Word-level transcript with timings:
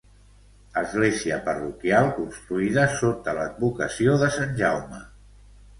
Església 0.81 1.37
parroquial 1.49 2.09
construïda 2.17 2.89
sota 3.03 3.39
l'advocació 3.41 4.19
de 4.25 4.33
Sant 4.39 4.61
Jaume. 4.65 5.09